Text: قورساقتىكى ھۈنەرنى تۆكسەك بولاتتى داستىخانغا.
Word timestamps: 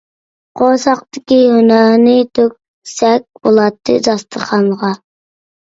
قورساقتىكى 0.61 1.37
ھۈنەرنى 1.57 2.15
تۆكسەك 2.41 3.29
بولاتتى 3.45 4.03
داستىخانغا. 4.11 4.95